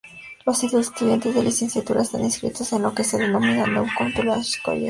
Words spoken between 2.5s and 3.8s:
en lo que se denomina